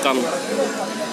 Kamu. 0.00 0.24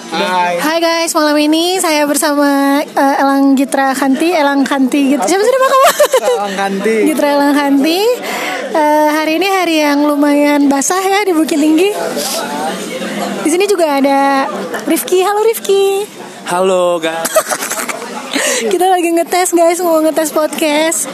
Hai. 0.08 0.56
Hai 0.56 0.78
guys, 0.80 1.12
malam 1.12 1.36
ini 1.36 1.76
saya 1.76 2.08
bersama 2.08 2.80
eh, 2.80 3.20
Elang 3.20 3.52
Gitra 3.52 3.92
Kanti, 3.92 4.32
Elang 4.32 4.64
Kanti 4.64 5.12
gitu. 5.12 5.20
Siapa 5.20 5.42
sih 5.44 5.52
nama 5.52 5.66
kamu? 5.68 5.88
Elang 6.24 6.54
Kanti. 6.56 6.96
Gitra 7.12 7.28
Elang 7.36 7.52
Kanti. 7.52 8.00
Eh, 8.72 9.08
hari 9.12 9.36
ini 9.36 9.48
hari 9.52 9.76
yang 9.84 10.08
lumayan 10.08 10.72
basah 10.72 11.04
ya 11.04 11.20
di 11.28 11.36
Bukit 11.36 11.60
Tinggi. 11.60 11.92
Di 13.44 13.48
sini 13.52 13.68
juga 13.68 14.00
ada 14.00 14.48
Rifki. 14.88 15.20
Halo 15.20 15.40
Rifki. 15.44 16.08
Halo 16.48 16.96
guys. 16.96 17.28
Kita 18.72 18.86
lagi 18.86 19.10
ngetes 19.14 19.50
guys, 19.54 19.78
mau 19.82 19.98
ngetes 20.02 20.30
podcast. 20.30 21.10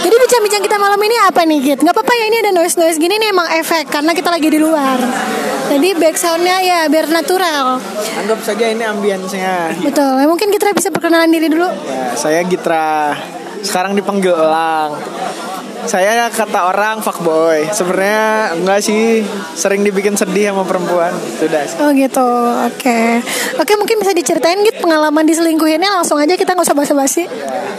Jadi 0.00 0.16
bincang-bincang 0.16 0.62
kita 0.64 0.76
malam 0.80 0.96
ini 1.04 1.16
apa 1.28 1.44
nih 1.44 1.58
Git? 1.60 1.78
Gak 1.84 1.92
apa-apa 1.92 2.12
ya 2.16 2.24
ini 2.32 2.36
ada 2.40 2.50
noise-noise 2.56 2.96
gini 2.96 3.20
nih 3.20 3.28
emang 3.36 3.48
efek 3.60 3.92
karena 3.92 4.16
kita 4.16 4.32
lagi 4.32 4.48
di 4.48 4.56
luar. 4.56 4.96
Jadi 5.68 5.88
backsoundnya 5.94 6.56
ya 6.64 6.78
biar 6.88 7.12
natural. 7.12 7.78
Anggap 8.24 8.40
saja 8.40 8.64
ini 8.72 8.82
ambience-nya. 8.82 9.76
Betul. 9.84 10.18
Ya, 10.18 10.26
mungkin 10.26 10.48
Gitra 10.50 10.72
bisa 10.72 10.88
perkenalan 10.88 11.30
diri 11.30 11.52
dulu. 11.52 11.68
Ya, 11.68 12.16
saya 12.16 12.40
Gitra. 12.42 13.14
Sekarang 13.60 13.92
dipanggil 13.92 14.32
Elang. 14.32 14.96
Saya 15.88 16.28
kata 16.28 16.70
orang 16.70 17.00
fuckboy. 17.00 17.66
Sebenarnya 17.72 18.52
enggak 18.52 18.84
sih. 18.84 19.24
Sering 19.56 19.80
dibikin 19.80 20.12
sedih 20.16 20.52
sama 20.52 20.64
perempuan. 20.68 21.12
Sudah. 21.40 21.64
Oh 21.80 21.90
gitu, 21.96 22.28
oke. 22.68 23.00
Oke 23.56 23.72
mungkin 23.80 23.89
bisa 24.10 24.26
diceritain 24.26 24.58
gitu 24.66 24.82
pengalaman 24.82 25.22
diselingkuhinnya 25.22 25.86
langsung 25.86 26.18
aja 26.18 26.34
kita 26.34 26.58
nggak 26.58 26.66
usah 26.66 26.74
basa-basi. 26.74 27.30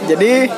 Jadi 0.08 0.48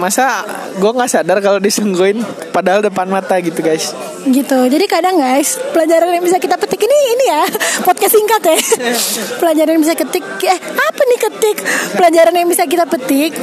masa 0.00 0.48
gue 0.80 0.88
nggak 0.88 1.12
sadar 1.12 1.44
kalau 1.44 1.60
diselingkuhin 1.60 2.24
padahal 2.56 2.80
depan 2.80 3.04
mata 3.04 3.36
gitu 3.44 3.60
guys 3.60 3.92
Gitu. 4.22 4.54
Jadi 4.70 4.86
kadang 4.86 5.18
guys 5.18 5.58
pelajaran 5.74 6.14
yang 6.14 6.22
bisa 6.22 6.38
kita 6.38 6.54
petik 6.54 6.78
ini 6.86 6.96
ini 7.18 7.24
ya 7.26 7.42
podcast 7.82 8.14
singkat 8.14 8.40
ya. 8.46 8.54
pelajaran 9.42 9.76
yang 9.76 9.82
bisa 9.82 9.98
ketik 9.98 10.24
eh 10.46 10.60
apa 10.62 11.02
nih 11.10 11.18
ketik? 11.26 11.56
Pelajaran 11.98 12.34
yang 12.38 12.46
bisa 12.46 12.64
kita 12.70 12.86
petik 12.86 13.34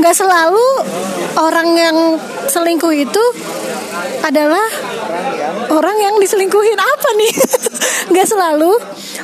nggak 0.00 0.16
selalu 0.16 0.68
orang 1.36 1.68
yang 1.76 1.96
selingkuh 2.48 2.96
itu 2.96 3.24
adalah 4.24 4.64
orang 5.68 5.96
yang 6.00 6.16
diselingkuhin 6.16 6.80
apa 6.80 7.08
nih? 7.20 7.34
Nggak 8.10 8.26
selalu 8.26 8.72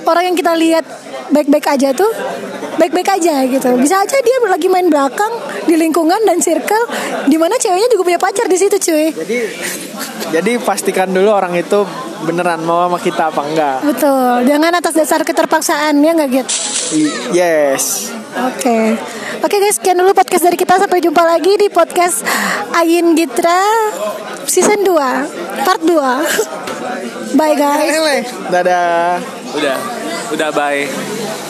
orang 0.06 0.32
yang 0.32 0.36
kita 0.36 0.52
lihat 0.58 0.84
baik-baik 1.32 1.66
aja 1.66 1.94
tuh 1.94 2.10
baik-baik 2.76 3.08
aja 3.20 3.44
gitu. 3.46 3.68
Bisa 3.78 4.00
aja 4.00 4.16
dia 4.18 4.36
lagi 4.48 4.68
main 4.68 4.88
belakang 4.88 5.32
di 5.68 5.74
lingkungan 5.78 6.18
dan 6.26 6.40
circle 6.42 6.84
di 7.28 7.36
mana 7.38 7.56
ceweknya 7.56 7.88
juga 7.92 8.02
punya 8.04 8.20
pacar 8.20 8.46
di 8.48 8.58
situ 8.58 8.76
cuy. 8.76 9.12
jadi 9.12 9.38
jadi 10.32 10.52
pastikan 10.60 11.12
dulu 11.12 11.28
orang 11.32 11.52
itu 11.56 11.84
beneran 12.24 12.62
mau 12.64 12.86
sama 12.86 12.98
kita 13.02 13.34
apa 13.34 13.42
enggak 13.44 13.76
Betul. 13.84 14.46
Jangan 14.46 14.72
atas 14.78 14.94
dasar 14.94 15.20
keterpaksaan 15.26 15.98
ya 16.00 16.10
nggak 16.14 16.30
gitu. 16.30 16.54
Yes 17.34 18.21
Oke. 18.32 18.96
Oke 19.42 19.56
guys, 19.60 19.76
sekian 19.76 20.00
dulu 20.00 20.16
podcast 20.16 20.48
dari 20.48 20.56
kita. 20.56 20.80
Sampai 20.80 21.04
jumpa 21.04 21.20
lagi 21.20 21.52
di 21.60 21.68
podcast 21.68 22.24
Ayin 22.72 23.12
Gitra 23.12 23.60
season 24.48 24.80
2, 24.86 25.66
part 25.66 25.82
2. 25.84 27.36
Bye 27.36 27.56
guys. 27.56 27.92
dadah 28.48 29.20
Udah. 29.52 29.76
Udah 30.32 30.48
bye. 30.48 31.21